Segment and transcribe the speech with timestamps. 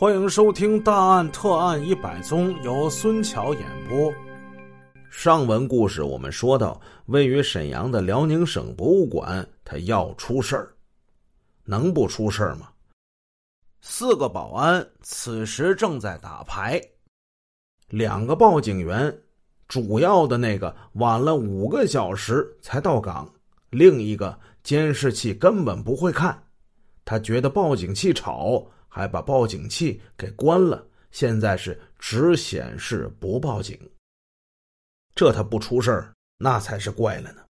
[0.00, 4.10] 欢迎收听《大案特案一百宗》，由孙桥演播。
[5.10, 10.72] 上文故事我们说到，位于沈阳的辽宁省博物馆，它要出事儿，
[11.64, 12.70] 能不出事儿吗？
[13.82, 16.80] 四个保安此时正在打牌，
[17.90, 19.14] 两个报警员，
[19.68, 23.30] 主要的那个晚了五个小时才到岗，
[23.68, 26.42] 另一个监视器根本不会看，
[27.04, 28.66] 他觉得报警器吵。
[28.90, 33.78] 还把报警器给关了，现在是只显示不报警。
[35.14, 37.42] 这他不出事儿，那才是怪了呢。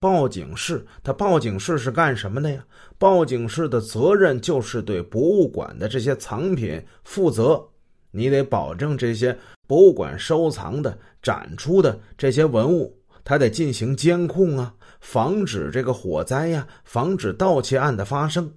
[0.00, 2.64] 报警室，他报警室是干什么的呀？
[2.98, 7.64] 报警室的责任就是对博物馆的这些藏品负责，
[8.10, 18.52] 你得保证这些博物馆收藏的、展出的这些文物，他得进行监控啊，防止这个火灾呀，防止盗窃案的发生。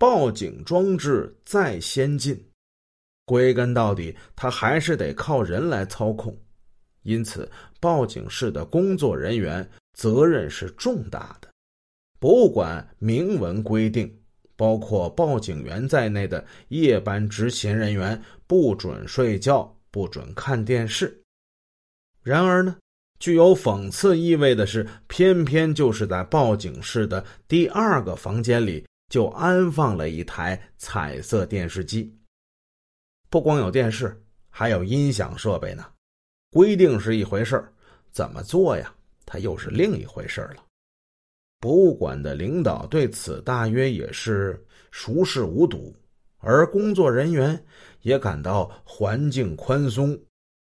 [0.00, 2.42] 报警装置再先进，
[3.26, 6.34] 归根到底，它还是得靠人来操控。
[7.02, 7.46] 因此，
[7.80, 11.50] 报警室的工作人员责任是重大的。
[12.18, 14.10] 博物馆明文规定，
[14.56, 21.14] 包括报警员在内的夜班执勤人员不准睡觉，不准看电视。
[22.22, 22.74] 然而呢，
[23.18, 28.82] 具有讽刺意味的是，偏偏就是在报警室的第二个房间里。
[29.10, 32.16] 就安放了一台彩色电视机，
[33.28, 35.84] 不光有电视，还有音响设备呢。
[36.50, 37.72] 规定是一回事儿
[38.12, 38.94] 怎么做呀？
[39.26, 40.64] 它又是另一回事儿了。
[41.58, 45.94] 博物馆的领导对此大约也是熟视无睹，
[46.38, 47.64] 而工作人员
[48.02, 50.18] 也感到环境宽松，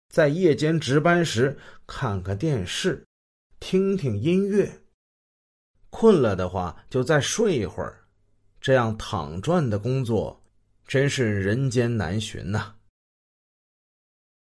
[0.09, 3.03] 在夜间值班时看看电视，
[3.61, 4.83] 听听音乐，
[5.91, 8.06] 困了的话就再睡一会儿。
[8.67, 10.43] 这样躺赚的工作，
[10.89, 12.75] 真是人间难寻呐。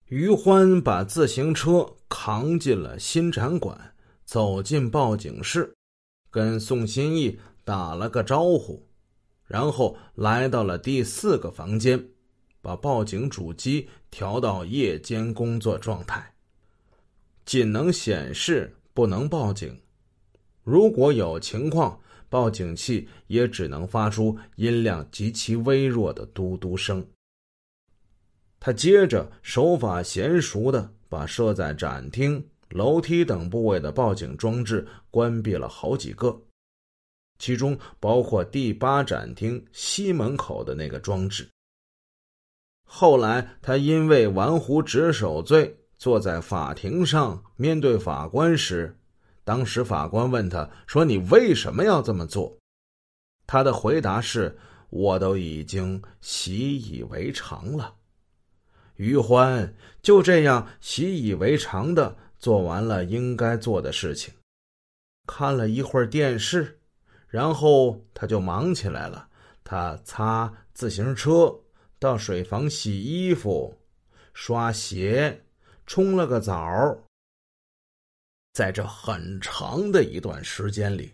[0.09, 3.95] 于欢把自行车扛进了新展馆，
[4.27, 5.75] 走进报警室，
[6.31, 8.87] 跟宋新义打了个招呼，
[9.47, 12.11] 然后来到了第四个房间，
[12.61, 16.35] 把报警主机调到夜间工作状态，
[17.47, 19.81] 仅能显示，不能报警。
[20.63, 21.99] 如果有情况。
[22.33, 27.07] 报警器也只能发出音量极其微弱的嘟嘟声。
[28.59, 36.41] 他接着手法娴熟的把设在展厅、楼梯等部位的报警装置关闭了好几个，
[37.39, 41.47] 其中包括第八展厅西门口的那个装置。
[42.83, 48.97] 后来，他因为玩忽职守罪，坐在法庭上面对法官时。
[49.45, 52.57] 当时法官问他说：“你为什么要这么做？”
[53.47, 54.57] 他的回答是
[54.91, 57.95] ：“我都已经习以为常了。”
[58.97, 64.33] 于欢就这样习以为常的做完了应该做的事情，
[65.27, 66.79] 看了一会儿电视，
[67.27, 69.29] 然后他就忙起来了。
[69.65, 71.53] 他擦自行车，
[71.99, 73.77] 到水房洗衣服、
[74.35, 75.45] 刷鞋，
[75.87, 76.97] 冲了个澡。
[78.53, 81.13] 在这很长的一段时间里，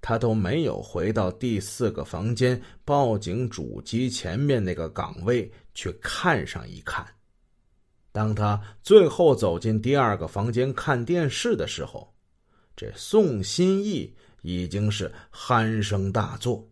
[0.00, 7.06] 他都没有回到第四个房间报警主机前面那个岗位去看上一看。
[8.12, 12.12] 当他最后走进第二个房间看电视的时候，
[12.74, 14.12] 这宋新义
[14.42, 16.68] 已经是鼾声大作。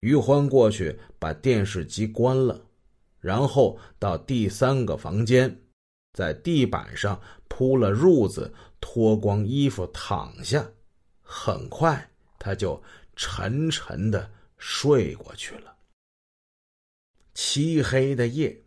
[0.00, 2.60] 于欢过去把电视机关了，
[3.20, 5.56] 然后到第三个房间。
[6.12, 10.68] 在地板上铺了褥子，脱光衣服躺下，
[11.22, 12.82] 很快他就
[13.14, 15.76] 沉沉的睡过去了。
[17.34, 18.62] 漆黑的夜，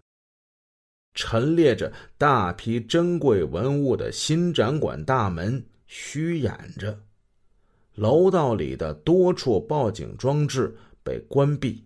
[1.14, 6.98] 陈列着大批珍贵文物的新展馆大门虚掩着，
[7.96, 11.86] 楼道里的多处报警装置被关闭，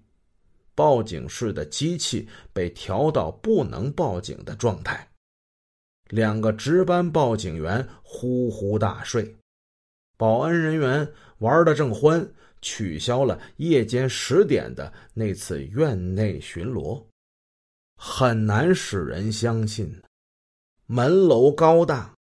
[0.76, 5.10] 报警室的机器被调到不能报警的状态。
[6.10, 9.36] 两个值班报警员呼呼大睡，
[10.18, 11.08] 保安人员
[11.40, 12.26] 玩的正欢，
[12.62, 17.04] 取消了夜间十点的那次院内巡逻。
[17.98, 19.94] 很难使人相信，
[20.86, 22.14] 门楼高大，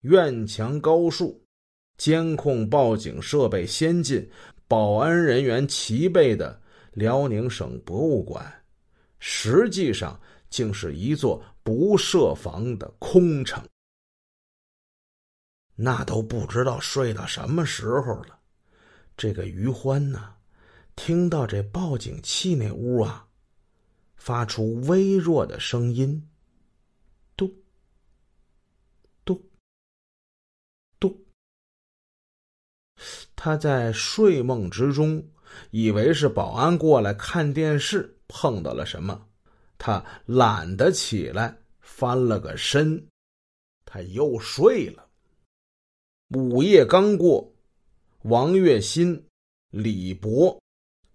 [0.00, 1.40] 院墙高竖，
[1.96, 4.28] 监控报警设备先进，
[4.66, 6.60] 保安人员齐备的
[6.92, 8.52] 辽宁省博物馆，
[9.20, 10.20] 实际上
[10.50, 11.40] 竟是一座。
[11.68, 13.62] 不设防的空城，
[15.74, 18.40] 那都不知道睡到什么时候了。
[19.18, 20.36] 这个余欢呢，
[20.96, 23.28] 听到这报警器那屋啊，
[24.16, 26.26] 发出微弱的声音，
[27.36, 27.54] 嘟
[29.26, 29.50] 嘟
[30.98, 31.22] 嘟。
[33.36, 35.22] 他在睡梦之中，
[35.70, 39.27] 以为是保安过来看电视碰到了什么，
[39.78, 43.06] 他懒得起来，翻了个身，
[43.84, 45.08] 他又睡了。
[46.30, 47.50] 午夜刚过，
[48.22, 49.26] 王月新、
[49.70, 50.60] 李博。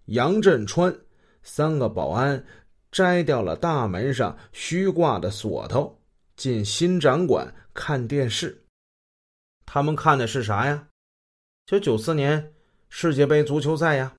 [0.06, 0.94] 杨振川
[1.42, 2.44] 三个保安
[2.90, 5.98] 摘掉了大门上虚挂的锁头，
[6.36, 8.66] 进新展馆看电视。
[9.64, 10.88] 他们看的是啥呀？
[11.64, 12.52] 就九四年
[12.90, 14.14] 世界杯足球赛呀。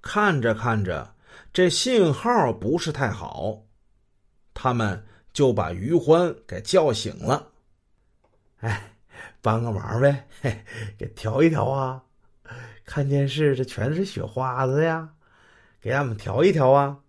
[0.00, 1.15] 看着看着，
[1.52, 3.64] 这信号不是太好，
[4.52, 7.52] 他们就把于欢给叫醒了。
[8.58, 8.96] 哎，
[9.40, 10.26] 帮个忙呗，
[10.98, 12.02] 给调一调啊。
[12.84, 15.14] 看电视，这全是雪花子呀，
[15.80, 17.00] 给俺们调一调啊！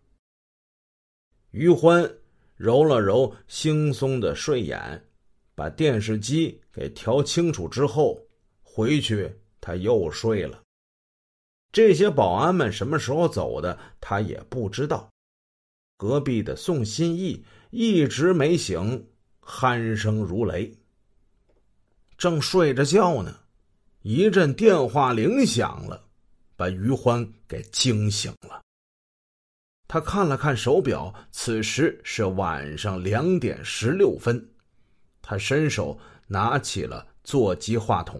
[1.51, 2.11] 于欢
[2.55, 5.05] 揉了揉惺忪的睡眼，
[5.53, 8.19] 把电视机给调清楚之后，
[8.63, 10.63] 回去他又睡了。
[11.77, 15.07] 这些保安们什么时候走的，他也不知道。
[15.95, 19.07] 隔壁的宋新义一直没醒，
[19.43, 20.75] 鼾声如雷，
[22.17, 23.37] 正睡着觉呢。
[24.01, 26.03] 一阵电话铃响了，
[26.55, 28.59] 把于欢给惊醒了。
[29.87, 34.43] 他看了看手表，此时是晚上两点十六分。
[35.21, 35.95] 他伸手
[36.25, 38.19] 拿起了座机话筒。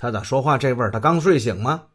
[0.00, 0.90] 他咋说话这味儿？
[0.90, 1.88] 他刚睡醒吗？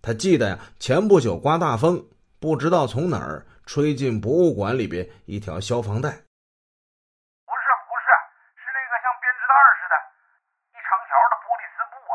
[0.00, 2.08] 他记得呀，前不久刮大风，
[2.38, 6.10] 不知道从哪儿吹进博物馆里边一条消防带。
[6.10, 6.22] 不是，
[7.88, 8.06] 不是，
[8.54, 9.94] 是那个像编织袋似的，
[10.70, 11.98] 一长条的玻璃丝布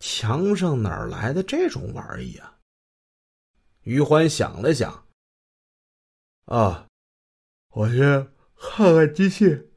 [0.00, 2.56] 墙上哪儿来的这种玩意啊？
[3.82, 5.04] 于欢想了想。
[6.46, 6.86] 啊，
[7.72, 8.26] 我先
[8.58, 9.68] 看看机器。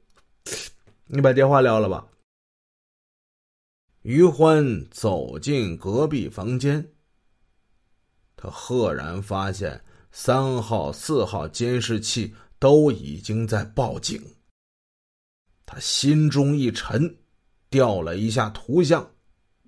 [1.08, 2.08] 你把电话撂了吧。
[4.06, 6.92] 于欢走进隔壁房间，
[8.36, 14.22] 他赫然发现三号、四号监视器都已经在报警。
[15.66, 17.18] 他心中一沉，
[17.72, 19.10] 调了一下图像，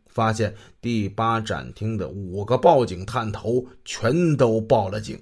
[0.06, 5.20] 发现第八展厅的五个报警探头全都报了警。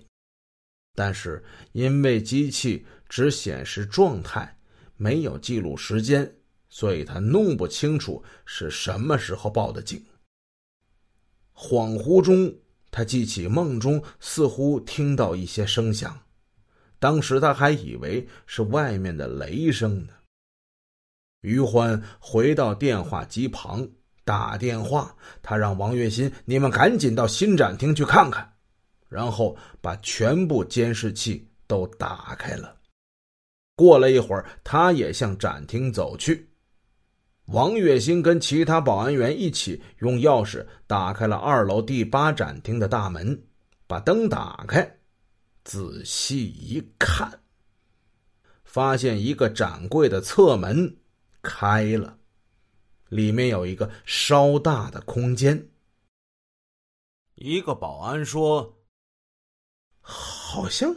[0.94, 1.41] 但是
[1.71, 4.59] 因为机器只显示状态，
[4.97, 6.29] 没有记录时间，
[6.75, 10.06] 所以他弄不清楚是什么时候报的警。
[11.54, 12.54] 恍惚中，
[12.92, 16.19] 他记起梦中似乎听到一些声响，
[17.00, 20.12] 当时他还以为是外面的雷声呢。
[21.44, 23.88] 于欢回到电话机旁
[24.25, 28.54] 打电话，他让王月新：“你们赶紧到新展厅去看看。”
[29.07, 32.76] 然后把全部监视器都打开了。
[33.78, 36.45] 过了一会儿，他也向展厅走去。
[37.47, 43.44] 王月新跟其他保安员一起用钥匙打开了二楼第八展厅的大门，
[43.87, 44.99] 把灯打开，
[45.64, 47.40] 仔细一看，
[48.64, 50.97] 发现一个展柜的侧门
[51.42, 52.18] 开了，
[53.09, 55.69] 里面有一个稍大的空间。
[57.35, 58.71] 一个保安说。
[60.07, 60.95] 好像，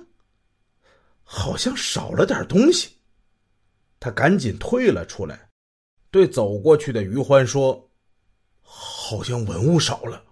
[1.23, 2.91] 好像少了点东西。
[3.99, 5.48] 他赶紧退了出来，
[6.11, 7.91] 对走过去的于欢说
[8.63, 10.23] ：“好像文物少了。”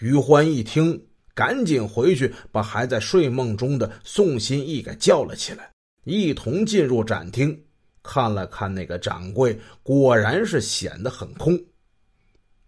[0.00, 5.72] 于欢一听，赶紧回去把还在睡梦中的宋新义给叫了起来，
[6.04, 7.64] 一同进入展厅，
[8.02, 11.58] 看了看那个展柜，果然是显得很空。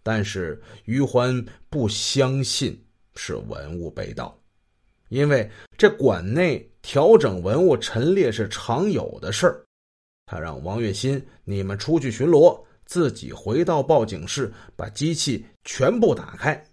[0.03, 2.83] 但是于欢不相信
[3.15, 4.37] 是文物被盗。
[5.09, 9.65] 因为这馆内调整文物陈列是常有的事儿，
[10.31, 16.65] 他让王月新，你们出去巡逻，自己回到报警室，把机器全部打开，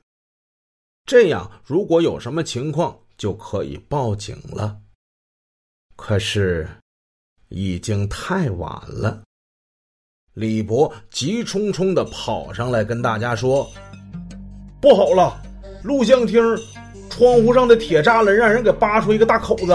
[1.05, 4.79] 这样如果有什么情况就可以报警了。
[5.97, 6.69] 可是
[7.49, 9.25] 已经太晚了。
[10.35, 13.69] 李博急匆匆的跑上来跟大家说，
[14.81, 15.43] 不好了，
[15.83, 16.41] 录像厅，
[17.11, 19.75] 窗户上的铁栅栏让人给扒出一个大口子，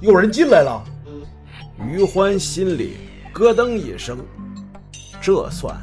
[0.00, 0.84] 有人进来了。
[1.86, 2.96] 于欢心里
[3.32, 4.18] 咯噔一声
[5.20, 5.76] 这算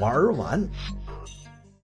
[0.00, 0.68] 玩完。